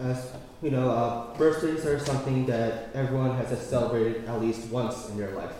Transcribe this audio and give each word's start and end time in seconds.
As 0.00 0.32
you 0.62 0.70
know, 0.70 0.90
uh, 0.90 1.36
birthdays 1.38 1.86
are 1.86 1.98
something 1.98 2.46
that 2.46 2.88
everyone 2.94 3.36
has 3.36 3.56
celebrated 3.60 4.24
at 4.26 4.40
least 4.40 4.68
once 4.70 5.08
in 5.08 5.16
their 5.16 5.30
life. 5.32 5.52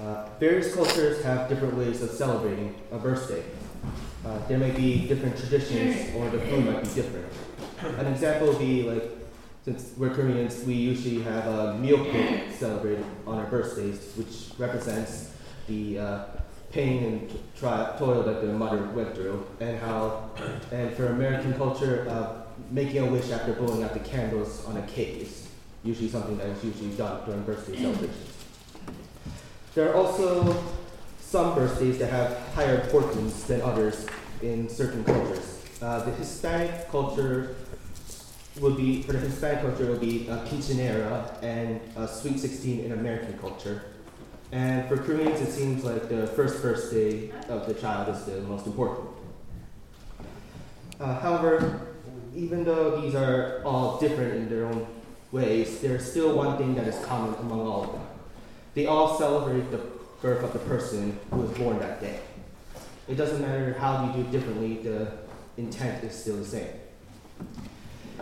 Uh, 0.00 0.26
various 0.40 0.74
cultures 0.74 1.22
have 1.22 1.48
different 1.48 1.76
ways 1.76 2.02
of 2.02 2.10
celebrating 2.10 2.74
a 2.90 2.98
birthday. 2.98 3.44
Uh, 4.24 4.38
there 4.48 4.58
may 4.58 4.70
be 4.70 5.06
different 5.06 5.36
traditions, 5.36 6.14
or 6.14 6.30
the 6.30 6.38
food 6.40 6.64
might 6.64 6.82
be 6.82 6.88
different. 6.94 7.26
An 7.98 8.06
example 8.06 8.48
would 8.48 8.58
be 8.58 8.84
like, 8.84 9.10
since 9.64 9.92
we're 9.96 10.10
Koreans, 10.14 10.64
we 10.64 10.74
usually 10.74 11.22
have 11.22 11.46
a 11.46 11.78
miyeokguk 11.80 12.52
celebrated 12.52 13.04
on 13.26 13.38
our 13.38 13.46
birthdays, 13.46 14.12
which 14.16 14.58
represents 14.58 15.34
the 15.68 15.98
uh, 15.98 16.24
pain 16.72 17.04
and 17.04 17.40
tri- 17.54 17.94
toil 17.98 18.22
that 18.22 18.40
the 18.40 18.52
mother 18.52 18.82
went 18.94 19.14
through, 19.14 19.46
and 19.60 19.78
how, 19.78 20.30
and 20.72 20.94
for 20.96 21.08
American 21.08 21.52
culture, 21.54 22.06
uh, 22.08 22.42
making 22.70 22.98
a 22.98 23.06
wish 23.06 23.30
after 23.30 23.52
blowing 23.52 23.82
out 23.82 23.94
the 23.94 24.00
candles 24.00 24.64
on 24.66 24.76
a 24.76 24.82
cake 24.82 25.22
is 25.22 25.48
usually 25.84 26.08
something 26.08 26.36
that 26.38 26.46
is 26.46 26.64
usually 26.64 26.90
done 26.90 27.24
during 27.26 27.42
birthday 27.42 27.76
celebrations. 27.76 28.28
There 29.74 29.90
are 29.90 29.94
also 29.94 30.62
some 31.20 31.54
birthdays 31.54 31.98
that 31.98 32.10
have 32.10 32.38
higher 32.54 32.82
importance 32.82 33.44
than 33.44 33.62
others 33.62 34.06
in 34.42 34.68
certain 34.68 35.02
cultures. 35.04 35.64
Uh, 35.80 36.04
the 36.04 36.12
Hispanic 36.12 36.90
culture 36.90 37.56
would 38.60 38.76
be, 38.76 39.02
for 39.02 39.12
the 39.12 39.18
Hispanic 39.18 39.62
culture, 39.62 39.84
it 39.84 39.90
would 39.90 40.00
be 40.00 40.28
a 40.28 40.36
quinceanera 40.44 41.42
and 41.42 41.80
a 41.96 42.06
sweet 42.06 42.38
16 42.38 42.84
in 42.84 42.92
American 42.92 43.38
culture. 43.38 43.82
And 44.52 44.86
for 44.88 44.98
Koreans, 44.98 45.40
it 45.40 45.50
seems 45.50 45.82
like 45.82 46.10
the 46.10 46.26
first 46.26 46.60
birthday 46.60 47.30
of 47.48 47.66
the 47.66 47.72
child 47.72 48.14
is 48.14 48.24
the 48.24 48.42
most 48.42 48.66
important. 48.66 49.08
Uh, 51.00 51.18
however, 51.18 51.91
even 52.34 52.64
though 52.64 53.00
these 53.00 53.14
are 53.14 53.62
all 53.64 53.98
different 53.98 54.34
in 54.34 54.48
their 54.48 54.66
own 54.66 54.86
ways, 55.30 55.80
there's 55.80 56.08
still 56.10 56.36
one 56.36 56.56
thing 56.58 56.74
that 56.74 56.86
is 56.86 57.04
common 57.04 57.34
among 57.40 57.60
all 57.60 57.84
of 57.84 57.92
them. 57.92 58.02
They 58.74 58.86
all 58.86 59.18
celebrate 59.18 59.70
the 59.70 59.80
birth 60.20 60.42
of 60.42 60.52
the 60.52 60.58
person 60.60 61.18
who 61.30 61.40
was 61.40 61.50
born 61.58 61.78
that 61.80 62.00
day. 62.00 62.20
It 63.08 63.16
doesn't 63.16 63.40
matter 63.40 63.74
how 63.74 64.06
you 64.06 64.12
do 64.22 64.28
it 64.28 64.32
differently, 64.32 64.76
the 64.76 65.12
intent 65.56 66.04
is 66.04 66.14
still 66.14 66.36
the 66.36 66.44
same. 66.44 66.68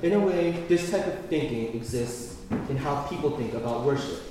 In 0.03 0.15
a 0.15 0.19
way, 0.19 0.53
this 0.69 0.91
type 0.91 1.07
of 1.07 1.27
thinking 1.27 1.75
exists 1.75 2.37
in 2.69 2.77
how 2.77 3.03
people 3.03 3.37
think 3.37 3.53
about 3.55 3.85
worship. 3.85 4.23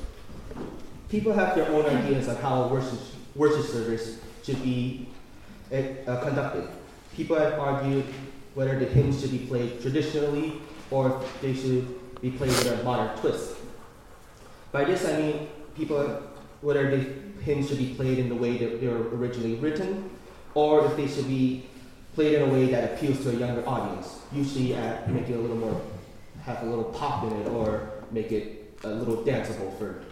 People 1.09 1.33
have 1.33 1.55
their 1.55 1.67
own 1.69 1.85
ideas 1.85 2.27
on 2.27 2.35
how 2.37 2.63
a 2.63 2.67
worship, 2.67 2.99
worship 3.35 3.65
service 3.65 4.19
should 4.43 4.61
be 4.63 5.07
uh, 5.71 6.19
conducted. 6.21 6.67
People 7.15 7.37
have 7.37 7.59
argued 7.59 8.05
whether 8.59 8.77
the 8.77 8.85
hymns 8.85 9.21
should 9.21 9.31
be 9.31 9.39
played 9.47 9.81
traditionally 9.81 10.61
or 10.91 11.21
if 11.21 11.41
they 11.41 11.53
should 11.53 11.87
be 12.19 12.29
played 12.29 12.49
with 12.49 12.81
a 12.81 12.83
modern 12.83 13.17
twist. 13.19 13.55
By 14.73 14.83
this 14.83 15.07
I 15.07 15.17
mean 15.17 15.47
people 15.77 16.21
whether 16.59 16.91
the 16.91 16.99
hymns 17.41 17.69
should 17.69 17.77
be 17.77 17.93
played 17.93 18.19
in 18.19 18.27
the 18.27 18.35
way 18.35 18.57
that 18.57 18.81
they 18.81 18.87
were 18.87 19.15
originally 19.15 19.55
written, 19.55 20.09
or 20.55 20.85
if 20.87 20.97
they 20.97 21.07
should 21.07 21.29
be 21.29 21.67
played 22.15 22.33
in 22.33 22.49
a 22.49 22.51
way 22.51 22.65
that 22.65 22.91
appeals 22.91 23.23
to 23.23 23.29
a 23.29 23.33
younger 23.33 23.65
audience. 23.65 24.19
Usually, 24.33 24.75
at 24.75 25.09
make 25.09 25.29
it 25.29 25.37
a 25.37 25.39
little 25.39 25.55
more, 25.55 25.81
have 26.43 26.61
a 26.63 26.65
little 26.65 26.91
pop 26.99 27.23
in 27.23 27.31
it, 27.39 27.47
or 27.47 27.89
make 28.11 28.33
it 28.33 28.77
a 28.83 28.89
little 28.89 29.23
danceable 29.23 29.71
for 29.77 30.03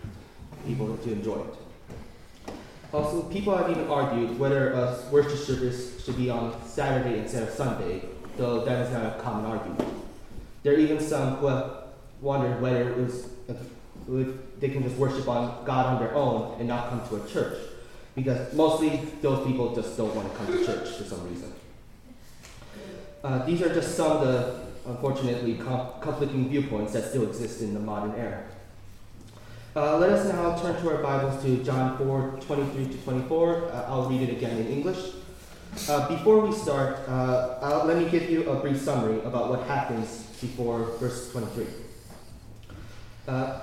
people 0.66 0.96
to 0.96 1.12
enjoy 1.12 1.42
it. 1.42 2.54
Also, 2.94 3.24
people 3.24 3.58
have 3.58 3.70
even 3.70 3.88
argued 3.90 4.40
whether 4.40 4.72
a 4.72 4.98
worship 5.12 5.38
service 5.38 6.02
should 6.06 6.16
be 6.16 6.30
on 6.30 6.56
Saturday 6.66 7.20
instead 7.20 7.44
of 7.44 7.50
Sunday, 7.50 8.04
though 8.38 8.64
that 8.64 8.86
is 8.86 8.94
not 8.94 9.18
a 9.18 9.22
common 9.22 9.46
argument. 9.46 9.84
There 10.64 10.74
are 10.74 10.78
even 10.78 11.00
some 11.00 11.36
who 11.36 11.48
have 11.48 11.84
wondered 12.22 12.62
whether 12.62 12.90
it 12.90 12.98
was, 12.98 13.30
if 13.48 14.60
they 14.60 14.70
can 14.70 14.84
just 14.84 14.96
worship 14.98 15.28
on 15.28 15.64
God 15.66 15.86
on 15.86 16.00
their 16.00 16.14
own 16.16 16.60
and 16.60 16.68
not 16.68 16.90
come 16.90 17.08
to 17.10 17.24
a 17.24 17.28
church, 17.28 17.58
because 18.16 18.54
mostly 18.54 19.02
those 19.22 19.46
people 19.46 19.76
just 19.76 19.98
don't 19.98 20.16
want 20.16 20.32
to 20.32 20.38
come 20.38 20.48
to 20.48 20.66
church 20.66 20.90
for 20.90 21.04
some 21.04 21.28
reason. 21.30 21.54
Uh, 23.24 23.46
these 23.46 23.62
are 23.62 23.74
just 23.74 23.96
some 23.96 24.12
of 24.12 24.22
the 24.22 24.68
unfortunately 24.86 25.56
conflicting 26.02 26.50
viewpoints 26.50 26.94
that 26.94 27.10
still 27.10 27.24
exist 27.24 27.62
in 27.62 27.74
the 27.74 27.80
modern 27.80 28.16
era. 28.16 28.44
Uh, 29.76 29.98
let 29.98 30.10
us 30.10 30.28
now 30.28 30.58
turn 30.58 30.82
to 30.82 30.90
our 30.90 31.04
Bibles 31.04 31.44
to 31.44 31.64
John 31.64 31.98
4 31.98 32.40
23 32.42 32.88
to 32.88 32.98
24. 33.04 33.72
Uh, 33.72 33.86
I'll 33.88 34.10
read 34.10 34.22
it 34.22 34.32
again 34.32 34.58
in 34.58 34.68
English. 34.68 34.98
Uh, 35.90 36.08
before 36.10 36.40
we 36.40 36.54
start, 36.54 36.98
uh, 37.08 37.84
let 37.86 37.98
me 37.98 38.10
give 38.10 38.30
you 38.30 38.50
a 38.50 38.60
brief 38.60 38.78
summary 38.78 39.20
about 39.22 39.50
what 39.50 39.66
happens 39.68 40.28
before 40.42 40.92
verse 41.00 41.32
23. 41.32 41.66
Uh, 43.28 43.60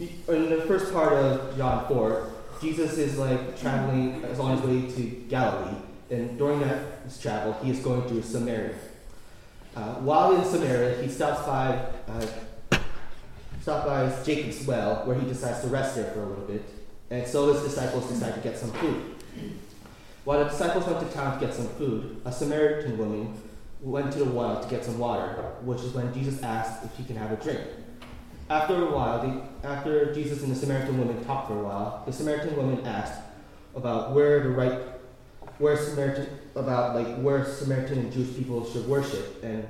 in 0.00 0.50
the 0.50 0.64
first 0.66 0.92
part 0.92 1.12
of 1.12 1.56
John 1.56 1.86
4, 1.88 2.32
Jesus 2.60 2.98
is 2.98 3.18
like 3.18 3.60
traveling, 3.60 4.22
is 4.24 4.38
on 4.40 4.56
his 4.56 4.66
way 4.66 4.90
to 4.96 5.02
Galilee, 5.28 5.76
and 6.10 6.38
during 6.38 6.60
that 6.60 7.20
travel, 7.20 7.52
he 7.62 7.70
is 7.70 7.80
going 7.80 8.08
through 8.08 8.22
Samaria. 8.22 8.74
Uh, 9.76 9.94
while 9.96 10.34
in 10.34 10.44
Samaria, 10.44 11.00
he 11.02 11.08
stops 11.08 11.46
by 11.46 11.78
uh, 12.08 12.26
stops 13.62 13.86
by 13.86 14.24
Jacob's 14.24 14.66
well, 14.66 15.06
where 15.06 15.18
he 15.18 15.26
decides 15.26 15.60
to 15.60 15.68
rest 15.68 15.94
there 15.94 16.10
for 16.12 16.22
a 16.22 16.26
little 16.26 16.44
bit, 16.44 16.64
and 17.10 17.26
so 17.26 17.52
his 17.52 17.62
disciples 17.62 18.08
decide 18.08 18.34
to 18.34 18.40
get 18.40 18.58
some 18.58 18.72
food. 18.72 19.14
While 20.28 20.44
the 20.44 20.50
disciples 20.50 20.84
went 20.84 21.00
to 21.00 21.16
town 21.16 21.40
to 21.40 21.46
get 21.46 21.54
some 21.54 21.68
food, 21.68 22.20
a 22.26 22.30
Samaritan 22.30 22.98
woman 22.98 23.32
went 23.80 24.12
to 24.12 24.18
the 24.18 24.26
well 24.26 24.62
to 24.62 24.68
get 24.68 24.84
some 24.84 24.98
water, 24.98 25.32
which 25.62 25.80
is 25.80 25.94
when 25.94 26.12
Jesus 26.12 26.42
asked 26.42 26.84
if 26.84 26.94
he 26.98 27.04
can 27.04 27.16
have 27.16 27.32
a 27.32 27.36
drink. 27.36 27.60
After 28.50 28.74
a 28.74 28.90
while, 28.90 29.22
the, 29.22 29.66
after 29.66 30.12
Jesus 30.12 30.42
and 30.42 30.52
the 30.52 30.54
Samaritan 30.54 30.98
woman 30.98 31.24
talked 31.24 31.48
for 31.48 31.58
a 31.58 31.62
while, 31.62 32.02
the 32.04 32.12
Samaritan 32.12 32.54
woman 32.56 32.86
asked 32.86 33.22
about 33.74 34.12
where 34.12 34.40
the 34.40 34.50
right, 34.50 34.78
where 35.56 35.78
Samaritan, 35.78 36.28
about 36.54 36.94
like 36.94 37.16
where 37.22 37.46
Samaritan 37.46 37.96
and 38.00 38.12
Jewish 38.12 38.36
people 38.36 38.70
should 38.70 38.86
worship 38.86 39.42
and 39.42 39.66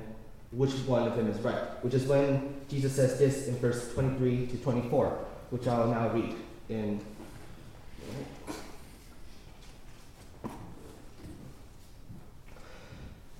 which 0.51 0.71
one 0.85 1.07
of 1.07 1.15
them 1.15 1.29
is 1.29 1.39
right. 1.39 1.81
Which 1.85 1.93
is 1.93 2.05
when 2.05 2.53
Jesus 2.67 2.93
says 2.93 3.17
this 3.17 3.47
in 3.47 3.55
verse 3.59 3.93
23 3.93 4.47
to 4.47 4.57
24, 4.57 5.07
which 5.51 5.67
I'll 5.67 5.87
now 5.87 6.09
read 6.09 6.35
in 6.67 6.99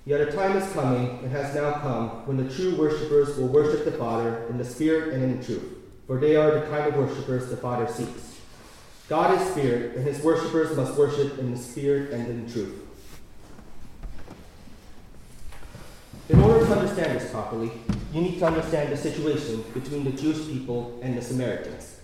Yet 0.10 0.22
a 0.22 0.32
time 0.32 0.58
is 0.58 0.74
coming, 0.74 1.20
and 1.22 1.32
has 1.32 1.54
now 1.54 1.72
come, 1.72 2.26
when 2.26 2.36
the 2.36 2.52
true 2.52 2.76
worshippers 2.76 3.38
will 3.38 3.46
worship 3.46 3.86
the 3.86 3.92
Father 3.92 4.44
in 4.50 4.58
the 4.58 4.66
Spirit 4.66 5.14
and 5.14 5.24
in 5.24 5.46
truth, 5.46 5.72
for 6.08 6.20
they 6.20 6.36
are 6.36 6.50
the 6.50 6.66
kind 6.66 6.88
of 6.88 6.96
worshippers 6.96 7.48
the 7.48 7.58
Father 7.58 7.86
seeks. 7.88 8.40
God 9.08 9.40
is 9.40 9.48
Spirit, 9.50 9.96
and 9.96 10.08
his 10.08 10.24
worshippers 10.24 10.76
must 10.76 10.98
worship 10.98 11.38
in 11.38 11.52
the 11.52 11.58
Spirit 11.60 12.10
and 12.12 12.28
in 12.28 12.52
truth. 12.52 12.74
In 16.30 16.40
order 16.40 16.66
to 16.66 16.72
understand 16.74 17.20
this 17.20 17.30
properly, 17.30 17.72
you 18.12 18.22
need 18.22 18.40
to 18.40 18.48
understand 18.48 18.92
the 18.92 18.98
situation 18.98 19.64
between 19.76 20.06
the 20.06 20.12
Jewish 20.20 20.44
people 20.48 21.00
and 21.04 21.16
the 21.16 21.22
Samaritans. 21.22 22.00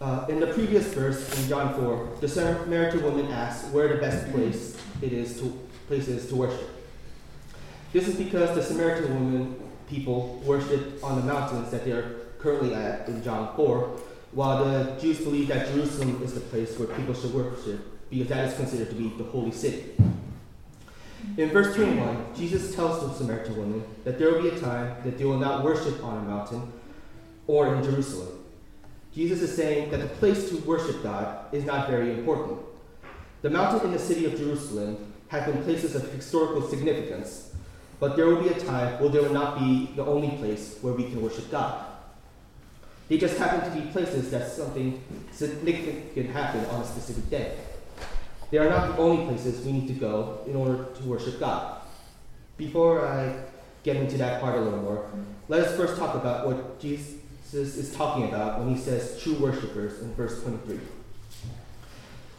Uh, 0.00 0.24
in 0.30 0.40
the 0.40 0.46
previous 0.46 0.86
verse 0.94 1.38
in 1.38 1.46
John 1.46 1.74
4, 1.74 2.20
the 2.22 2.28
Samaritan 2.28 3.02
woman 3.02 3.26
asks 3.26 3.68
where 3.70 3.88
the 3.88 4.00
best 4.00 4.32
place 4.32 4.78
it 5.02 5.12
is 5.12 5.38
to 5.40 5.68
to 5.90 6.34
worship. 6.34 6.70
This 7.90 8.06
is 8.06 8.16
because 8.16 8.54
the 8.54 8.62
Samaritan 8.62 9.14
woman 9.14 9.56
people 9.88 10.42
worship 10.44 11.02
on 11.02 11.16
the 11.16 11.22
mountains 11.22 11.70
that 11.70 11.86
they 11.86 11.92
are 11.92 12.16
currently 12.38 12.74
at 12.74 13.08
in 13.08 13.22
John 13.24 13.56
4, 13.56 13.98
while 14.32 14.62
the 14.62 15.00
Jews 15.00 15.20
believe 15.20 15.48
that 15.48 15.68
Jerusalem 15.68 16.22
is 16.22 16.34
the 16.34 16.40
place 16.40 16.78
where 16.78 16.88
people 16.88 17.14
should 17.14 17.32
worship 17.32 17.80
because 18.10 18.28
that 18.28 18.48
is 18.48 18.54
considered 18.56 18.90
to 18.90 18.94
be 18.94 19.08
the 19.16 19.24
holy 19.24 19.52
city. 19.52 19.94
In 21.38 21.48
verse 21.48 21.74
21, 21.74 22.34
Jesus 22.36 22.74
tells 22.74 23.00
the 23.00 23.14
Samaritan 23.14 23.56
woman 23.56 23.84
that 24.04 24.18
there 24.18 24.32
will 24.32 24.42
be 24.42 24.48
a 24.48 24.60
time 24.60 24.94
that 25.04 25.16
they 25.16 25.24
will 25.24 25.38
not 25.38 25.64
worship 25.64 26.04
on 26.04 26.18
a 26.18 26.28
mountain 26.28 26.70
or 27.46 27.74
in 27.74 27.82
Jerusalem. 27.82 28.44
Jesus 29.14 29.40
is 29.40 29.56
saying 29.56 29.90
that 29.90 30.00
the 30.00 30.08
place 30.08 30.50
to 30.50 30.56
worship 30.58 31.02
God 31.02 31.52
is 31.54 31.64
not 31.64 31.88
very 31.88 32.12
important. 32.12 32.58
The 33.40 33.50
mountain 33.50 33.86
in 33.86 33.92
the 33.92 33.98
city 33.98 34.26
of 34.26 34.36
Jerusalem 34.36 35.14
have 35.28 35.46
been 35.46 35.62
places 35.64 35.94
of 35.94 36.12
historical 36.12 36.68
significance 36.68 37.48
but 38.00 38.16
there 38.16 38.26
will 38.26 38.42
be 38.42 38.48
a 38.48 38.60
time 38.60 39.00
where 39.00 39.10
there 39.10 39.22
will 39.22 39.32
not 39.32 39.58
be 39.58 39.90
the 39.96 40.04
only 40.04 40.30
place 40.36 40.78
where 40.80 40.92
we 40.92 41.04
can 41.04 41.20
worship 41.20 41.50
God. 41.50 41.84
They 43.08 43.16
just 43.16 43.38
happen 43.38 43.68
to 43.68 43.80
be 43.80 43.90
places 43.90 44.30
that 44.30 44.50
something 44.50 45.02
significant 45.32 46.14
can 46.14 46.28
happen 46.28 46.64
on 46.66 46.82
a 46.82 46.84
specific 46.84 47.28
day. 47.30 47.56
They 48.50 48.58
are 48.58 48.68
not 48.68 48.88
the 48.88 49.02
only 49.02 49.24
places 49.26 49.64
we 49.64 49.72
need 49.72 49.88
to 49.88 49.94
go 49.94 50.40
in 50.46 50.54
order 50.56 50.84
to 50.84 51.02
worship 51.04 51.40
God. 51.40 51.82
Before 52.56 53.06
I 53.06 53.44
get 53.82 53.96
into 53.96 54.18
that 54.18 54.40
part 54.40 54.56
a 54.56 54.60
little 54.60 54.80
more, 54.80 55.10
let 55.48 55.62
us 55.62 55.76
first 55.76 55.96
talk 55.98 56.14
about 56.14 56.46
what 56.46 56.78
Jesus 56.80 57.16
is 57.52 57.94
talking 57.94 58.28
about 58.28 58.60
when 58.60 58.74
he 58.74 58.80
says 58.80 59.20
true 59.22 59.34
worshippers 59.34 60.00
in 60.00 60.14
verse 60.14 60.42
23. 60.42 60.78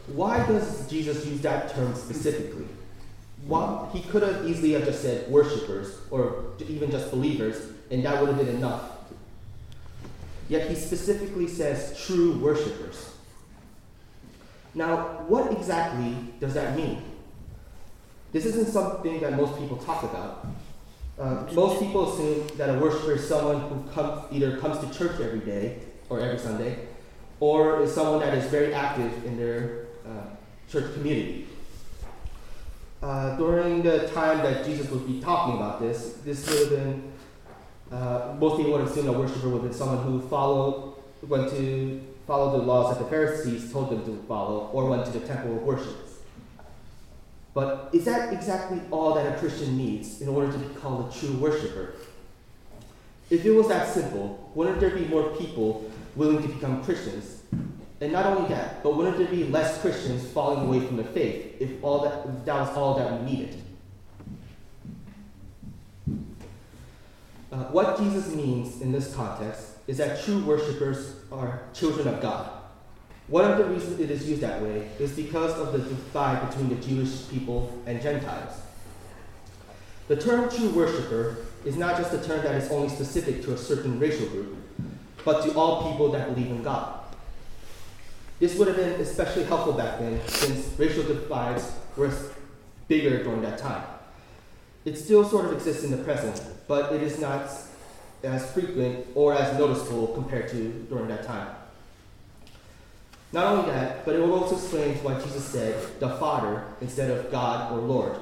Why 0.08 0.44
does 0.46 0.88
Jesus 0.88 1.26
use 1.26 1.40
that 1.42 1.74
term 1.74 1.94
specifically? 1.94 2.66
What, 3.46 3.90
he 3.92 4.02
could 4.02 4.22
have 4.22 4.46
easily 4.46 4.72
have 4.72 4.84
just 4.84 5.02
said 5.02 5.30
worshippers 5.30 5.96
or 6.10 6.44
even 6.68 6.90
just 6.90 7.10
believers, 7.10 7.56
and 7.90 8.04
that 8.04 8.20
would 8.20 8.28
have 8.28 8.38
been 8.38 8.54
enough. 8.56 8.90
Yet 10.48 10.68
he 10.68 10.74
specifically 10.74 11.46
says 11.46 11.98
true 12.06 12.38
worshippers. 12.38 13.14
Now, 14.74 15.24
what 15.26 15.52
exactly 15.52 16.16
does 16.38 16.54
that 16.54 16.76
mean? 16.76 17.02
This 18.32 18.44
isn't 18.46 18.68
something 18.68 19.20
that 19.20 19.36
most 19.36 19.58
people 19.58 19.76
talk 19.78 20.04
about. 20.04 20.46
Uh, 21.18 21.44
most 21.52 21.80
people 21.80 22.12
assume 22.12 22.46
that 22.56 22.70
a 22.70 22.78
worshiper 22.78 23.12
is 23.12 23.26
someone 23.26 23.60
who 23.60 24.22
either 24.30 24.56
comes 24.58 24.78
to 24.78 24.98
church 24.98 25.20
every 25.20 25.40
day 25.40 25.80
or 26.08 26.20
every 26.20 26.38
Sunday, 26.38 26.78
or 27.40 27.82
is 27.82 27.92
someone 27.92 28.20
that 28.20 28.36
is 28.36 28.46
very 28.46 28.72
active 28.72 29.24
in 29.24 29.36
their 29.36 29.86
uh, 30.06 30.24
church 30.70 30.92
community. 30.94 31.46
Uh, 33.02 33.34
during 33.36 33.82
the 33.82 34.08
time 34.08 34.38
that 34.38 34.64
Jesus 34.64 34.90
would 34.90 35.06
be 35.06 35.20
talking 35.20 35.56
about 35.56 35.80
this, 35.80 36.18
this 36.22 36.46
would 36.50 36.58
have 36.58 36.70
been, 36.70 37.12
uh, 37.90 38.34
most 38.38 38.58
people 38.58 38.72
would 38.72 38.82
have 38.82 38.90
assumed 38.90 39.08
a 39.08 39.12
worshiper 39.12 39.48
would 39.48 39.62
have 39.62 39.70
been 39.70 39.72
someone 39.72 40.04
who 40.04 40.20
followed, 40.28 40.94
went 41.22 41.50
to 41.50 42.04
follow 42.26 42.58
the 42.58 42.64
laws 42.64 42.94
that 42.94 43.02
the 43.02 43.08
Pharisees 43.08 43.72
told 43.72 43.90
them 43.90 44.04
to 44.04 44.22
follow, 44.28 44.68
or 44.74 44.90
went 44.90 45.06
to 45.06 45.12
the 45.12 45.26
temple 45.26 45.56
of 45.56 45.62
worship. 45.62 45.96
But 47.54 47.88
is 47.92 48.04
that 48.04 48.34
exactly 48.34 48.80
all 48.90 49.14
that 49.14 49.34
a 49.34 49.38
Christian 49.38 49.78
needs 49.78 50.20
in 50.20 50.28
order 50.28 50.52
to 50.52 50.58
be 50.58 50.74
called 50.74 51.10
a 51.10 51.18
true 51.18 51.32
worshiper? 51.38 51.94
If 53.30 53.44
it 53.46 53.50
was 53.50 53.68
that 53.68 53.88
simple, 53.88 54.50
wouldn't 54.54 54.78
there 54.78 54.90
be 54.90 55.06
more 55.06 55.34
people 55.36 55.90
willing 56.16 56.42
to 56.42 56.48
become 56.48 56.84
Christians? 56.84 57.42
And 58.00 58.12
not 58.12 58.24
only 58.24 58.48
that, 58.48 58.82
but 58.82 58.96
wouldn't 58.96 59.18
there 59.18 59.26
be 59.26 59.44
less 59.44 59.80
Christians 59.82 60.26
falling 60.30 60.66
away 60.66 60.86
from 60.86 60.96
the 60.96 61.04
faith 61.04 61.56
if 61.60 61.82
all 61.84 62.00
that, 62.00 62.26
if 62.26 62.44
that 62.46 62.54
was 62.54 62.76
all 62.76 62.94
that 62.94 63.20
we 63.20 63.30
needed? 63.30 63.62
Uh, 67.52 67.64
what 67.64 67.98
Jesus 67.98 68.34
means 68.34 68.80
in 68.80 68.92
this 68.92 69.14
context 69.14 69.72
is 69.86 69.98
that 69.98 70.22
true 70.22 70.42
worshippers 70.44 71.16
are 71.32 71.62
children 71.74 72.08
of 72.08 72.22
God. 72.22 72.50
One 73.26 73.44
of 73.50 73.58
the 73.58 73.64
reasons 73.64 74.00
it 74.00 74.10
is 74.10 74.28
used 74.28 74.40
that 74.42 74.62
way 74.62 74.88
is 74.98 75.12
because 75.12 75.52
of 75.58 75.72
the 75.72 75.78
divide 75.78 76.48
between 76.48 76.68
the 76.68 76.76
Jewish 76.76 77.28
people 77.28 77.82
and 77.86 78.00
Gentiles. 78.00 78.60
The 80.08 80.16
term 80.16 80.48
true 80.48 80.70
worshiper 80.70 81.38
is 81.64 81.76
not 81.76 81.96
just 81.96 82.12
a 82.14 82.18
term 82.18 82.42
that 82.42 82.54
is 82.54 82.70
only 82.70 82.88
specific 82.88 83.42
to 83.44 83.52
a 83.52 83.58
certain 83.58 83.98
racial 84.00 84.26
group, 84.28 84.56
but 85.24 85.44
to 85.44 85.54
all 85.54 85.92
people 85.92 86.10
that 86.12 86.34
believe 86.34 86.50
in 86.50 86.62
God. 86.62 86.99
This 88.40 88.56
would 88.56 88.68
have 88.68 88.76
been 88.78 88.98
especially 89.02 89.44
helpful 89.44 89.74
back 89.74 89.98
then 89.98 90.18
since 90.26 90.66
racial 90.78 91.02
divides 91.02 91.72
were 91.94 92.10
bigger 92.88 93.22
during 93.22 93.42
that 93.42 93.58
time. 93.58 93.84
It 94.86 94.96
still 94.96 95.28
sort 95.28 95.44
of 95.44 95.52
exists 95.52 95.84
in 95.84 95.90
the 95.90 95.98
present, 95.98 96.42
but 96.66 96.90
it 96.94 97.02
is 97.02 97.20
not 97.20 97.50
as 98.22 98.50
frequent 98.52 99.06
or 99.14 99.34
as 99.34 99.58
noticeable 99.58 100.08
compared 100.08 100.48
to 100.50 100.70
during 100.88 101.08
that 101.08 101.22
time. 101.22 101.48
Not 103.32 103.44
only 103.44 103.70
that, 103.70 104.06
but 104.06 104.16
it 104.16 104.20
will 104.20 104.32
also 104.32 104.56
explain 104.56 104.94
why 105.04 105.20
Jesus 105.20 105.44
said 105.44 106.00
the 106.00 106.08
Father 106.16 106.64
instead 106.80 107.10
of 107.10 107.30
God 107.30 107.72
or 107.72 107.78
Lord, 107.78 108.16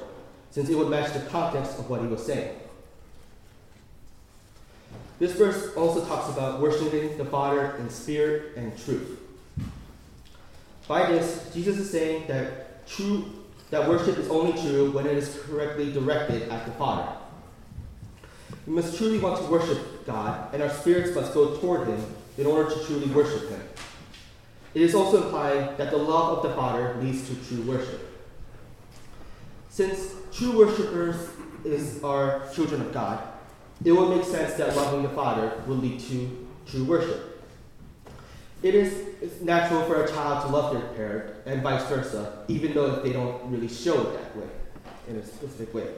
since 0.51 0.69
it 0.69 0.77
would 0.77 0.89
match 0.89 1.13
the 1.13 1.21
context 1.31 1.79
of 1.79 1.89
what 1.89 2.01
he 2.01 2.09
was 2.09 2.27
saying. 2.27 2.59
This 5.21 5.33
verse 5.33 5.75
also 5.77 6.05
talks 6.05 6.29
about 6.29 6.61
worshiping 6.61 7.17
the 7.17 7.25
Father 7.25 7.77
in 7.77 7.89
spirit 7.89 8.57
and 8.57 8.77
truth. 8.85 9.19
By 10.89 11.13
this, 11.13 11.51
Jesus 11.53 11.79
is 11.79 11.91
saying 11.91 12.27
that 12.29 12.87
true 12.89 13.31
that 13.71 13.87
worship 13.87 14.17
is 14.17 14.29
only 14.31 14.59
true 14.63 14.91
when 14.93 15.07
it 15.07 15.15
is 15.15 15.39
correctly 15.45 15.93
directed 15.93 16.49
at 16.49 16.65
the 16.65 16.73
Father. 16.73 17.13
We 18.67 18.73
must 18.73 18.97
truly 18.97 19.19
want 19.19 19.39
to 19.45 19.51
worship 19.51 20.07
God, 20.07 20.55
and 20.55 20.63
our 20.63 20.71
spirits 20.71 21.15
must 21.15 21.35
go 21.35 21.57
toward 21.59 21.87
Him 21.87 22.03
in 22.39 22.47
order 22.47 22.71
to 22.71 22.85
truly 22.87 23.07
worship 23.09 23.51
Him. 23.51 23.61
It 24.73 24.81
is 24.81 24.95
also 24.95 25.25
implied 25.25 25.77
that 25.77 25.91
the 25.91 25.99
love 25.99 26.39
of 26.39 26.43
the 26.49 26.57
Father 26.57 26.95
leads 27.03 27.29
to 27.29 27.35
true 27.47 27.63
worship. 27.71 28.01
Since 29.69 30.15
true 30.33 30.57
worshippers 30.57 31.29
is, 31.65 32.03
are 32.03 32.49
children 32.55 32.81
of 32.81 32.93
God, 32.95 33.23
it 33.85 33.93
would 33.93 34.09
make 34.09 34.25
sense 34.25 34.55
that 34.55 34.75
loving 34.75 35.03
the 35.03 35.11
Father 35.11 35.63
will 35.67 35.77
lead 35.77 36.01
to 36.01 36.49
true 36.67 36.85
worship. 36.85 37.38
It 38.63 38.75
is 38.75 39.41
natural 39.41 39.85
for 39.85 40.05
a 40.05 40.09
child 40.09 40.47
to 40.47 40.53
love 40.53 40.73
their 40.73 40.89
parent 40.95 41.35
and 41.47 41.63
vice 41.63 41.85
versa, 41.87 42.45
even 42.49 42.75
though 42.75 43.03
they 43.03 43.13
don't 43.13 43.41
really 43.51 43.69
show 43.69 44.01
it 44.01 44.13
that 44.15 44.37
way, 44.37 44.49
in 45.09 45.17
a 45.17 45.25
specific 45.25 45.73
way. 45.73 45.89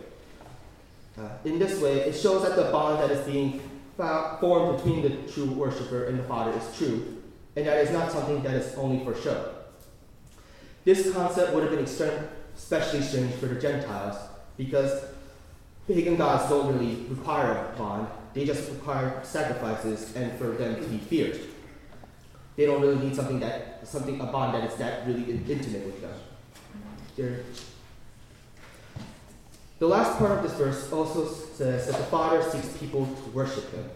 Uh, 1.19 1.29
in 1.45 1.59
this 1.59 1.81
way, 1.81 2.01
it 2.01 2.13
shows 2.13 2.43
that 2.43 2.57
the 2.57 2.71
bond 2.71 3.03
that 3.03 3.11
is 3.11 3.27
being 3.27 3.61
found, 3.97 4.41
formed 4.41 4.77
between 4.77 5.03
the 5.03 5.11
true 5.33 5.51
worshiper 5.53 6.05
and 6.05 6.19
the 6.19 6.23
Father 6.25 6.53
is 6.53 6.77
true, 6.77 7.23
and 7.57 7.67
that 7.67 7.79
is 7.79 7.91
not 7.91 8.13
something 8.13 8.43
that 8.43 8.55
is 8.55 8.75
only 8.77 9.03
for 9.05 9.15
show. 9.21 9.55
This 10.85 11.13
concept 11.13 11.55
would 11.55 11.63
have 11.63 11.73
been 11.73 11.85
especially 12.57 13.03
strange 13.03 13.35
for 13.35 13.47
the 13.47 13.61
Gentiles 13.61 14.17
because 14.57 15.03
pagan 15.87 16.17
gods 16.17 16.49
don't 16.49 16.75
really 16.75 17.07
require 17.09 17.53
a 17.53 17.79
bond, 17.79 18.07
they 18.35 18.45
just 18.45 18.71
require 18.71 19.21
sacrifices 19.25 20.15
and 20.15 20.33
for 20.39 20.49
them 20.49 20.77
to 20.77 20.89
be 20.89 20.99
feared. 20.99 21.41
They 22.61 22.67
don't 22.67 22.83
really 22.83 23.03
need 23.03 23.17
something 23.17 23.41
that 23.41 23.89
something 23.89 24.21
a 24.21 24.27
bond 24.27 24.53
that 24.55 24.71
is 24.71 24.77
that 24.77 25.07
really 25.07 25.33
intimate 25.33 25.87
with 25.87 26.03
them. 26.03 26.13
They're, 27.17 27.41
the 29.79 29.89
last 29.89 30.19
part 30.19 30.33
of 30.33 30.43
this 30.43 30.53
verse 30.53 30.93
also 30.93 31.27
says 31.27 31.87
that 31.87 31.97
the 31.97 32.05
Father 32.05 32.43
seeks 32.43 32.69
people 32.77 33.07
to 33.07 33.31
worship 33.31 33.73
Him 33.73 33.89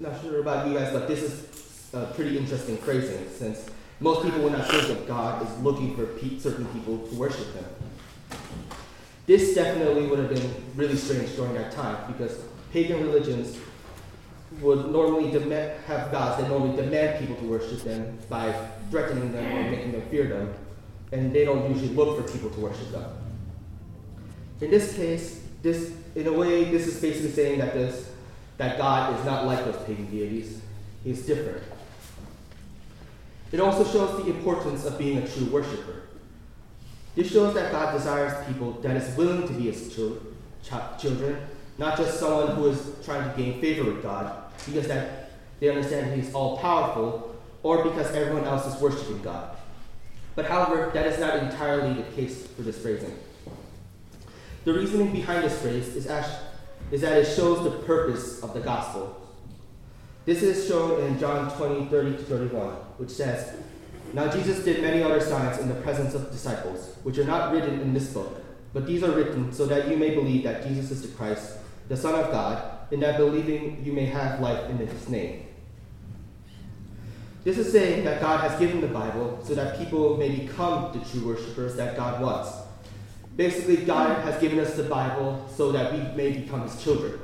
not 0.00 0.20
sure 0.22 0.40
about 0.40 0.66
you 0.66 0.74
guys, 0.74 0.90
but 0.92 1.06
this 1.06 1.22
is 1.22 1.92
a 1.92 2.06
pretty 2.06 2.38
interesting 2.38 2.78
phrasing 2.78 3.28
since 3.28 3.66
most 4.00 4.24
people 4.24 4.40
would 4.40 4.52
not 4.52 4.66
think 4.66 4.88
of 4.88 5.06
God 5.06 5.46
is 5.46 5.58
looking 5.62 5.94
for 5.94 6.06
certain 6.38 6.64
people 6.68 7.06
to 7.06 7.14
worship 7.16 7.54
Him. 7.54 7.64
This 9.26 9.54
definitely 9.54 10.06
would 10.06 10.18
have 10.18 10.30
been 10.30 10.54
really 10.74 10.96
strange 10.96 11.36
during 11.36 11.52
that 11.52 11.72
time 11.72 12.10
because 12.10 12.38
pagan 12.72 13.02
religions 13.02 13.58
would 14.60 14.90
normally 14.90 15.30
have 15.86 16.10
gods 16.10 16.42
that 16.42 16.48
normally 16.48 16.76
demand 16.76 17.20
people 17.20 17.36
to 17.36 17.44
worship 17.44 17.82
them 17.82 18.18
by 18.28 18.52
threatening 18.90 19.32
them 19.32 19.46
or 19.56 19.70
making 19.70 19.92
them 19.92 20.02
fear 20.10 20.26
them, 20.26 20.54
and 21.12 21.32
they 21.32 21.44
don't 21.44 21.72
usually 21.72 21.94
look 21.94 22.16
for 22.16 22.32
people 22.32 22.50
to 22.50 22.60
worship 22.60 22.90
them. 22.90 23.04
In 24.60 24.70
this 24.70 24.94
case, 24.94 25.42
this 25.62 25.92
in 26.14 26.26
a 26.26 26.32
way, 26.32 26.64
this 26.64 26.86
is 26.86 27.00
basically 27.00 27.30
saying 27.30 27.58
that 27.60 27.72
this 27.72 28.10
that 28.58 28.76
God 28.76 29.18
is 29.18 29.24
not 29.24 29.46
like 29.46 29.64
those 29.64 29.82
pagan 29.84 30.10
deities, 30.10 30.60
He's 31.02 31.24
different. 31.24 31.62
It 33.52 33.60
also 33.60 33.84
shows 33.84 34.22
the 34.22 34.30
importance 34.30 34.84
of 34.84 34.98
being 34.98 35.18
a 35.18 35.26
true 35.26 35.46
worshiper. 35.46 36.02
This 37.14 37.32
shows 37.32 37.54
that 37.54 37.72
God 37.72 37.92
desires 37.92 38.46
people 38.46 38.72
that 38.82 38.96
is 38.96 39.16
willing 39.16 39.46
to 39.48 39.54
be 39.54 39.70
His 39.70 39.94
children, 39.94 41.38
not 41.80 41.96
just 41.96 42.20
someone 42.20 42.54
who 42.54 42.66
is 42.66 42.92
trying 43.02 43.28
to 43.28 43.36
gain 43.36 43.58
favor 43.58 43.90
with 43.90 44.02
God, 44.02 44.52
because 44.66 44.86
that 44.86 45.32
they 45.60 45.70
understand 45.70 46.14
He's 46.20 46.32
all 46.34 46.58
powerful, 46.58 47.34
or 47.62 47.82
because 47.82 48.14
everyone 48.14 48.44
else 48.44 48.66
is 48.66 48.80
worshiping 48.82 49.22
God. 49.22 49.56
But 50.34 50.44
however, 50.44 50.90
that 50.92 51.06
is 51.06 51.18
not 51.18 51.38
entirely 51.38 51.94
the 51.94 52.02
case 52.12 52.46
for 52.48 52.60
this 52.62 52.78
phrasing. 52.78 53.18
The 54.64 54.74
reasoning 54.74 55.10
behind 55.10 55.42
this 55.42 55.58
phrase 55.60 55.96
is 55.96 56.06
actually 56.06 56.48
is 56.90 57.00
that 57.00 57.16
it 57.16 57.24
shows 57.24 57.64
the 57.64 57.70
purpose 57.70 58.42
of 58.42 58.52
the 58.52 58.60
gospel. 58.60 59.16
This 60.26 60.42
is 60.42 60.68
shown 60.68 61.02
in 61.04 61.18
John 61.18 61.50
20, 61.56 61.86
30 61.86 62.10
to 62.10 62.22
31, 62.24 62.72
which 62.98 63.10
says, 63.10 63.56
Now 64.12 64.28
Jesus 64.30 64.64
did 64.64 64.82
many 64.82 65.02
other 65.02 65.20
signs 65.20 65.58
in 65.58 65.68
the 65.68 65.74
presence 65.76 66.14
of 66.14 66.30
disciples, 66.30 66.96
which 67.04 67.16
are 67.16 67.24
not 67.24 67.52
written 67.52 67.80
in 67.80 67.94
this 67.94 68.12
book, 68.12 68.42
but 68.74 68.86
these 68.86 69.02
are 69.02 69.12
written 69.12 69.52
so 69.52 69.66
that 69.66 69.88
you 69.88 69.96
may 69.96 70.14
believe 70.14 70.42
that 70.42 70.66
Jesus 70.66 70.90
is 70.90 71.02
the 71.02 71.08
Christ, 71.16 71.56
the 71.90 71.96
Son 71.96 72.14
of 72.14 72.30
God, 72.30 72.62
and 72.92 73.02
that 73.02 73.16
believing 73.16 73.82
you 73.84 73.92
may 73.92 74.06
have 74.06 74.38
life 74.38 74.70
in 74.70 74.78
his 74.78 75.08
name. 75.08 75.44
This 77.42 77.58
is 77.58 77.72
saying 77.72 78.04
that 78.04 78.20
God 78.20 78.48
has 78.48 78.56
given 78.60 78.80
the 78.80 78.86
Bible 78.86 79.40
so 79.42 79.56
that 79.56 79.76
people 79.76 80.16
may 80.16 80.30
become 80.30 80.92
the 80.92 81.04
true 81.04 81.26
worshippers 81.26 81.74
that 81.74 81.96
God 81.96 82.22
wants. 82.22 82.52
Basically, 83.36 83.78
God 83.78 84.22
has 84.24 84.40
given 84.40 84.60
us 84.60 84.74
the 84.76 84.84
Bible 84.84 85.44
so 85.56 85.72
that 85.72 85.92
we 85.92 85.98
may 86.16 86.30
become 86.30 86.62
His 86.62 86.80
children. 86.80 87.18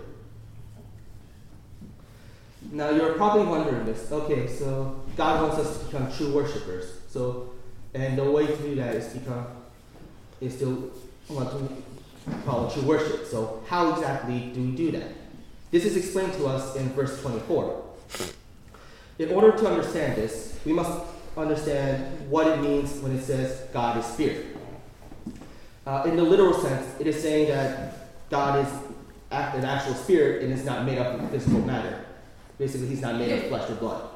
Now, 2.72 2.90
you're 2.90 3.12
probably 3.12 3.46
wondering 3.46 3.84
this. 3.84 4.10
Okay, 4.10 4.48
so 4.48 5.00
God 5.16 5.42
wants 5.42 5.64
us 5.64 5.78
to 5.78 5.84
become 5.84 6.12
true 6.12 6.34
worshippers. 6.34 7.02
So, 7.08 7.52
and 7.94 8.18
the 8.18 8.28
way 8.28 8.48
to 8.48 8.56
do 8.56 8.74
that 8.74 8.96
is 8.96 9.14
become 9.14 9.46
is 10.40 10.58
to 10.58 10.92
want 11.28 11.50
to 11.50 11.82
follow 12.44 12.70
true 12.70 12.82
worship. 12.82 13.26
So, 13.26 13.62
how 13.68 13.92
exactly 13.92 14.50
do 14.54 14.62
we 14.62 14.72
do 14.72 14.90
that? 14.92 15.12
This 15.70 15.84
is 15.84 15.96
explained 15.96 16.32
to 16.34 16.46
us 16.46 16.76
in 16.76 16.90
verse 16.90 17.20
24. 17.22 17.82
In 19.18 19.32
order 19.32 19.56
to 19.56 19.68
understand 19.68 20.16
this, 20.16 20.58
we 20.64 20.72
must 20.72 21.02
understand 21.36 22.30
what 22.30 22.46
it 22.46 22.60
means 22.60 22.98
when 23.00 23.16
it 23.16 23.22
says 23.22 23.62
God 23.72 23.98
is 23.98 24.06
spirit. 24.06 24.46
Uh, 25.86 26.02
in 26.06 26.16
the 26.16 26.22
literal 26.22 26.54
sense, 26.54 26.84
it 27.00 27.06
is 27.06 27.20
saying 27.20 27.48
that 27.48 28.30
God 28.30 28.66
is 28.66 28.72
an 29.30 29.64
actual 29.64 29.94
spirit 29.94 30.42
and 30.42 30.52
is 30.52 30.64
not 30.64 30.84
made 30.84 30.98
up 30.98 31.20
of 31.20 31.30
physical 31.30 31.60
matter. 31.60 32.04
Basically, 32.58 32.88
he's 32.88 33.02
not 33.02 33.16
made 33.16 33.32
of 33.32 33.48
flesh 33.48 33.68
or 33.70 33.74
blood. 33.74 34.08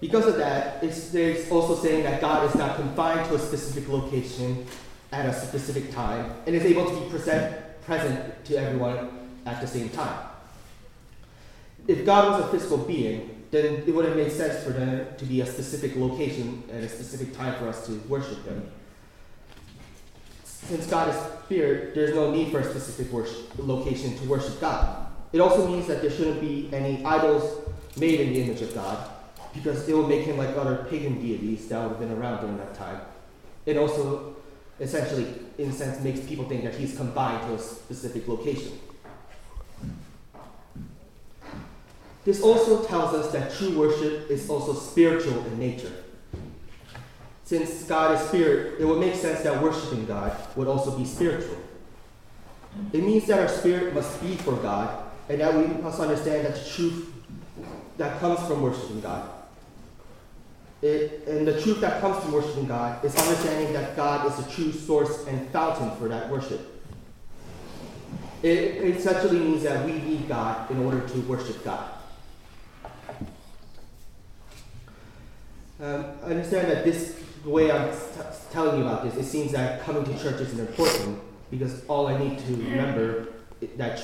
Because 0.00 0.26
of 0.26 0.36
that, 0.36 0.82
it's 0.82 1.50
also 1.50 1.76
saying 1.76 2.02
that 2.02 2.20
God 2.20 2.48
is 2.48 2.54
not 2.56 2.76
confined 2.76 3.28
to 3.28 3.36
a 3.36 3.38
specific 3.38 3.88
location 3.88 4.66
at 5.12 5.26
a 5.26 5.32
specific 5.32 5.92
time 5.92 6.32
and 6.46 6.56
is 6.56 6.64
able 6.64 6.88
to 6.88 7.00
be 7.00 7.10
present, 7.10 7.56
present 7.82 8.44
to 8.46 8.56
everyone 8.56 9.28
at 9.46 9.60
the 9.60 9.66
same 9.66 9.88
time. 9.90 10.26
If 11.86 12.06
God 12.06 12.30
was 12.30 12.48
a 12.48 12.48
physical 12.50 12.78
being, 12.78 13.44
then 13.50 13.84
it 13.86 13.94
would 13.94 14.06
have 14.06 14.16
made 14.16 14.32
sense 14.32 14.64
for 14.64 14.70
there 14.70 15.14
to 15.18 15.24
be 15.26 15.42
a 15.42 15.46
specific 15.46 15.94
location 15.96 16.62
at 16.72 16.82
a 16.82 16.88
specific 16.88 17.36
time 17.36 17.54
for 17.58 17.68
us 17.68 17.86
to 17.86 17.92
worship 18.08 18.44
Him. 18.46 18.70
Since 20.44 20.86
God 20.86 21.08
is 21.08 21.16
spirit, 21.44 21.94
there's 21.94 22.14
no 22.14 22.30
need 22.30 22.50
for 22.50 22.60
a 22.60 22.64
specific 22.64 23.12
worship, 23.12 23.58
location 23.58 24.16
to 24.16 24.24
worship 24.26 24.60
God. 24.60 25.06
It 25.32 25.40
also 25.40 25.66
means 25.66 25.86
that 25.88 26.00
there 26.00 26.10
shouldn't 26.10 26.40
be 26.40 26.70
any 26.72 27.04
idols 27.04 27.68
made 27.98 28.20
in 28.20 28.32
the 28.32 28.42
image 28.42 28.62
of 28.62 28.74
God, 28.74 29.10
because 29.52 29.86
it 29.86 29.92
will 29.92 30.06
make 30.06 30.24
him 30.24 30.38
like 30.38 30.56
other 30.56 30.86
pagan 30.88 31.20
deities 31.20 31.68
that 31.68 31.82
would 31.82 31.90
have 31.90 31.98
been 31.98 32.12
around 32.12 32.40
during 32.40 32.56
that 32.56 32.74
time. 32.74 33.00
It 33.66 33.76
also 33.76 34.36
essentially, 34.82 35.26
in 35.58 35.70
a 35.70 35.72
sense, 35.72 36.02
makes 36.02 36.20
people 36.20 36.44
think 36.44 36.64
that 36.64 36.74
he's 36.74 36.96
confined 36.96 37.40
to 37.46 37.54
a 37.54 37.58
specific 37.58 38.26
location. 38.26 38.78
This 42.24 42.42
also 42.42 42.84
tells 42.84 43.14
us 43.14 43.32
that 43.32 43.52
true 43.54 43.78
worship 43.78 44.30
is 44.30 44.48
also 44.50 44.74
spiritual 44.74 45.44
in 45.46 45.58
nature. 45.58 45.92
Since 47.44 47.84
God 47.84 48.14
is 48.14 48.26
spirit, 48.28 48.80
it 48.80 48.84
would 48.84 48.98
make 48.98 49.14
sense 49.14 49.40
that 49.42 49.62
worshiping 49.62 50.06
God 50.06 50.36
would 50.56 50.68
also 50.68 50.96
be 50.96 51.04
spiritual. 51.04 51.58
It 52.92 53.04
means 53.04 53.26
that 53.26 53.38
our 53.38 53.48
spirit 53.48 53.94
must 53.94 54.20
be 54.20 54.36
for 54.36 54.56
God, 54.56 55.04
and 55.28 55.40
that 55.40 55.54
we 55.54 55.66
must 55.82 56.00
understand 56.00 56.46
that 56.46 56.54
the 56.54 56.70
truth 56.70 57.12
that 57.98 58.18
comes 58.18 58.40
from 58.46 58.62
worshiping 58.62 59.00
God. 59.00 59.28
It, 60.82 61.28
and 61.28 61.46
the 61.46 61.60
truth 61.62 61.80
that 61.80 62.00
comes 62.00 62.22
from 62.22 62.32
worshiping 62.32 62.66
God 62.66 63.04
is 63.04 63.14
understanding 63.14 63.72
that 63.72 63.94
God 63.94 64.26
is 64.26 64.44
the 64.44 64.50
true 64.50 64.72
source 64.72 65.26
and 65.28 65.48
fountain 65.50 65.96
for 65.96 66.08
that 66.08 66.28
worship. 66.28 66.60
It, 68.42 68.96
essentially 68.96 69.38
means 69.38 69.62
that 69.62 69.86
we 69.86 69.92
need 69.92 70.28
God 70.28 70.68
in 70.72 70.84
order 70.84 71.06
to 71.06 71.20
worship 71.20 71.64
God. 71.64 71.88
Um, 75.80 76.04
I 76.24 76.30
understand 76.30 76.68
that 76.70 76.84
this, 76.84 77.20
the 77.44 77.50
way 77.50 77.70
I'm 77.70 77.92
t- 77.92 77.96
telling 78.50 78.80
you 78.80 78.86
about 78.86 79.04
this, 79.04 79.14
it 79.14 79.28
seems 79.30 79.52
that 79.52 79.82
coming 79.82 80.04
to 80.04 80.20
church 80.20 80.40
isn't 80.40 80.58
important 80.58 81.20
because 81.50 81.84
all 81.86 82.08
I 82.08 82.18
need 82.18 82.38
to 82.40 82.56
remember 82.56 83.28
that 83.76 84.02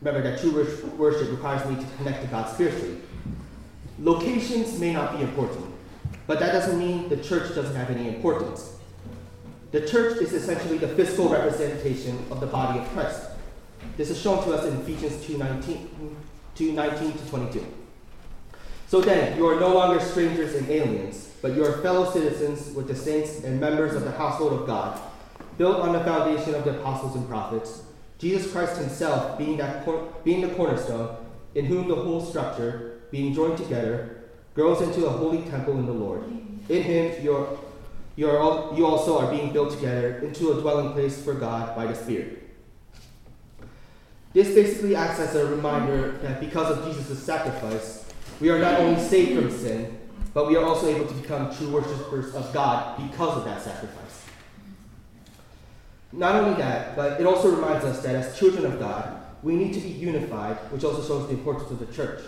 remember 0.00 0.22
that 0.30 0.40
true 0.40 0.52
worship 0.96 1.30
requires 1.30 1.68
me 1.68 1.76
to 1.76 1.96
connect 1.96 2.22
to 2.22 2.28
God 2.28 2.48
spiritually. 2.52 2.98
Locations 3.98 4.78
may 4.78 4.92
not 4.92 5.16
be 5.16 5.22
important, 5.22 5.66
but 6.28 6.38
that 6.38 6.52
doesn't 6.52 6.78
mean 6.78 7.08
the 7.08 7.16
church 7.16 7.54
doesn't 7.54 7.74
have 7.74 7.90
any 7.90 8.06
importance. 8.06 8.76
The 9.72 9.88
church 9.88 10.18
is 10.18 10.34
essentially 10.34 10.76
the 10.78 10.88
physical 10.88 11.28
representation 11.30 12.24
of 12.30 12.40
the 12.40 12.46
body 12.46 12.78
of 12.78 12.88
Christ. 12.90 13.22
This 13.96 14.10
is 14.10 14.20
shown 14.20 14.44
to 14.44 14.52
us 14.52 14.66
in 14.66 14.76
Ephesians 14.80 15.24
2:19 15.24 15.88
2, 16.54 16.72
19 16.72 17.12
to 17.12 17.26
22. 17.30 17.66
So 18.88 19.00
then, 19.00 19.38
you 19.38 19.46
are 19.46 19.58
no 19.58 19.72
longer 19.72 20.00
strangers 20.00 20.54
and 20.54 20.68
aliens, 20.68 21.30
but 21.40 21.54
you 21.54 21.64
are 21.64 21.80
fellow 21.82 22.10
citizens 22.10 22.74
with 22.74 22.88
the 22.88 22.96
saints 22.96 23.44
and 23.44 23.60
members 23.60 23.94
of 23.94 24.04
the 24.04 24.10
household 24.10 24.52
of 24.52 24.66
God, 24.66 25.00
built 25.56 25.78
on 25.80 25.92
the 25.92 26.00
foundation 26.00 26.54
of 26.54 26.64
the 26.64 26.78
apostles 26.78 27.14
and 27.14 27.28
prophets, 27.28 27.82
Jesus 28.18 28.50
Christ 28.50 28.76
himself 28.78 29.38
being, 29.38 29.56
that 29.58 29.84
cor- 29.84 30.12
being 30.24 30.40
the 30.40 30.54
cornerstone, 30.54 31.16
in 31.54 31.66
whom 31.66 31.86
the 31.86 31.94
whole 31.94 32.20
structure, 32.20 33.00
being 33.12 33.32
joined 33.32 33.56
together, 33.56 34.17
grows 34.58 34.80
into 34.80 35.06
a 35.06 35.08
holy 35.08 35.42
temple 35.42 35.74
in 35.74 35.86
the 35.86 35.92
Lord. 35.92 36.24
In 36.68 36.82
him, 36.82 37.22
you're, 37.22 37.56
you're 38.16 38.40
all, 38.40 38.76
you 38.76 38.84
also 38.84 39.16
are 39.16 39.30
being 39.30 39.52
built 39.52 39.70
together 39.70 40.18
into 40.18 40.50
a 40.50 40.60
dwelling 40.60 40.92
place 40.94 41.22
for 41.22 41.32
God 41.32 41.76
by 41.76 41.86
the 41.86 41.94
Spirit. 41.94 42.50
This 44.32 44.52
basically 44.56 44.96
acts 44.96 45.20
as 45.20 45.36
a 45.36 45.46
reminder 45.46 46.18
that 46.22 46.40
because 46.40 46.76
of 46.76 46.84
Jesus' 46.84 47.22
sacrifice, 47.22 48.12
we 48.40 48.50
are 48.50 48.58
not 48.58 48.80
only 48.80 49.00
saved 49.00 49.40
from 49.40 49.56
sin, 49.56 49.96
but 50.34 50.48
we 50.48 50.56
are 50.56 50.64
also 50.64 50.88
able 50.88 51.06
to 51.06 51.14
become 51.14 51.54
true 51.54 51.70
worshippers 51.70 52.34
of 52.34 52.52
God 52.52 52.96
because 52.96 53.36
of 53.38 53.44
that 53.44 53.62
sacrifice. 53.62 54.24
Not 56.10 56.34
only 56.34 56.60
that, 56.60 56.96
but 56.96 57.20
it 57.20 57.26
also 57.28 57.54
reminds 57.54 57.84
us 57.84 58.02
that 58.02 58.16
as 58.16 58.36
children 58.36 58.66
of 58.66 58.80
God, 58.80 59.22
we 59.44 59.54
need 59.54 59.72
to 59.74 59.80
be 59.80 59.90
unified, 59.90 60.56
which 60.72 60.82
also 60.82 61.06
shows 61.06 61.28
the 61.28 61.34
importance 61.34 61.70
of 61.70 61.78
the 61.78 61.86
church. 61.94 62.24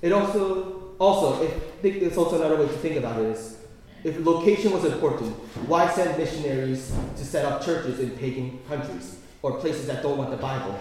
It 0.00 0.12
also, 0.12 0.73
also, 0.98 1.42
if, 1.42 1.84
it's 1.84 2.16
also 2.16 2.36
another 2.36 2.56
way 2.56 2.66
to 2.66 2.78
think 2.78 2.96
about 2.96 3.20
it 3.20 3.26
is, 3.26 3.58
if 4.04 4.18
location 4.24 4.72
was 4.72 4.84
important, 4.84 5.32
why 5.66 5.90
send 5.90 6.18
missionaries 6.18 6.94
to 7.16 7.24
set 7.24 7.44
up 7.44 7.64
churches 7.64 8.00
in 8.00 8.10
pagan 8.10 8.58
countries 8.68 9.18
or 9.42 9.58
places 9.58 9.86
that 9.86 10.02
don't 10.02 10.18
want 10.18 10.30
the 10.30 10.36
Bible? 10.36 10.78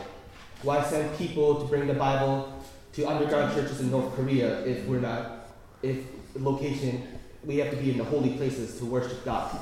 Why 0.62 0.84
send 0.84 1.18
people 1.18 1.62
to 1.62 1.66
bring 1.66 1.88
the 1.88 1.94
Bible 1.94 2.62
to 2.94 3.06
underground 3.06 3.54
churches 3.54 3.80
in 3.80 3.90
North 3.90 4.14
Korea 4.16 4.64
if 4.66 4.86
we're 4.86 5.00
not, 5.00 5.48
if 5.82 5.98
location, 6.36 7.08
we 7.44 7.58
have 7.58 7.72
to 7.72 7.78
be 7.78 7.92
in 7.92 7.98
the 7.98 8.04
holy 8.04 8.32
places 8.32 8.78
to 8.80 8.86
worship 8.86 9.24
God. 9.26 9.60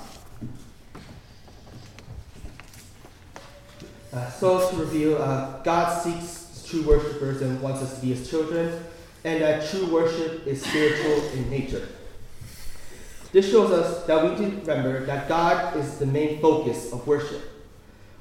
Uh, 4.13 4.29
so 4.31 4.69
to 4.69 4.75
review, 4.75 5.15
uh, 5.15 5.63
God 5.63 6.01
seeks 6.01 6.65
true 6.67 6.81
worshipers 6.83 7.41
and 7.41 7.61
wants 7.61 7.81
us 7.81 7.95
to 7.95 8.01
be 8.01 8.13
his 8.13 8.29
children, 8.29 8.83
and 9.23 9.41
that 9.41 9.69
true 9.69 9.85
worship 9.85 10.47
is 10.47 10.63
spiritual 10.63 11.29
in 11.33 11.49
nature. 11.49 11.87
This 13.31 13.49
shows 13.49 13.71
us 13.71 14.05
that 14.07 14.23
we 14.23 14.45
need 14.45 14.65
to 14.65 14.71
remember 14.71 15.05
that 15.05 15.29
God 15.29 15.77
is 15.77 15.97
the 15.97 16.05
main 16.05 16.41
focus 16.41 16.91
of 16.91 17.05
worship. 17.07 17.41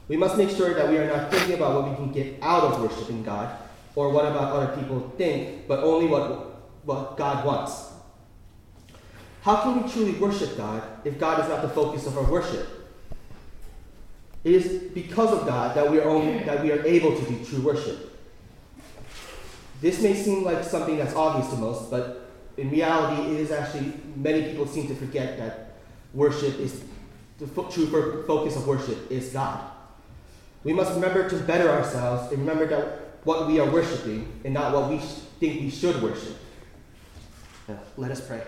We 0.09 0.17
must 0.17 0.37
make 0.37 0.51
sure 0.51 0.75
that 0.75 0.89
we 0.89 0.99
are 0.99 1.07
not 1.07 1.31
thinking 1.31 1.55
about 1.55 1.83
what 1.83 1.91
we 1.91 1.97
can 1.97 2.13
get 2.13 2.39
out 2.43 2.65
of 2.65 2.83
worshiping 2.83 3.23
God, 3.23 3.57
or 3.97 4.11
what 4.11 4.25
about 4.25 4.53
other 4.53 4.77
people 4.77 5.13
think, 5.17 5.67
but 5.67 5.81
only 5.81 6.07
what, 6.07 6.63
what 6.85 7.17
God 7.17 7.45
wants. 7.45 7.91
How 9.43 9.63
can 9.63 9.83
we 9.83 9.91
truly 9.91 10.13
worship 10.13 10.57
God 10.57 10.83
if 11.05 11.19
God 11.19 11.43
is 11.43 11.49
not 11.49 11.63
the 11.63 11.69
focus 11.69 12.07
of 12.07 12.17
our 12.17 12.31
worship? 12.31 12.69
It 14.45 14.55
is 14.55 14.93
because 14.93 15.33
of 15.33 15.47
God 15.47 15.77
that 15.77 15.91
we 15.91 15.99
are 15.99 16.09
only, 16.09 16.45
that 16.45 16.63
we 16.63 16.73
are 16.73 16.85
able 16.85 17.19
to 17.19 17.25
do 17.25 17.45
true 17.45 17.61
worship. 17.63 18.10
This 19.81 20.03
may 20.03 20.15
seem 20.15 20.45
like 20.45 20.63
something 20.63 20.99
that's 20.99 21.15
obvious 21.15 21.51
to 21.51 21.57
most, 21.57 21.91
but 21.91 22.31
in 22.57 22.71
reality, 22.71 23.35
it 23.35 23.41
is 23.41 23.51
actually 23.51 23.95
many 24.15 24.43
people 24.43 24.67
seem 24.67 24.87
to 24.89 24.95
forget 24.95 25.39
that 25.39 25.75
worship 26.13 26.59
is 26.59 26.83
the 27.39 27.47
true 27.47 28.25
focus 28.27 28.57
of 28.57 28.67
worship 28.67 29.11
is 29.11 29.31
God. 29.31 29.71
We 30.63 30.75
must 30.75 30.93
remember 30.93 31.29
to 31.29 31.37
better 31.39 31.71
ourselves 31.71 32.31
and 32.33 32.41
remember 32.41 32.67
that 32.67 33.01
what 33.25 33.47
we 33.47 33.59
are 33.61 33.71
worshiping 33.71 34.41
and 34.45 34.53
not 34.53 34.75
what 34.75 34.91
we 34.91 34.99
think 34.99 35.63
we 35.63 35.71
should 35.71 36.03
worship. 36.03 36.37
let 37.97 38.11
us 38.11 38.21
pray. 38.21 38.43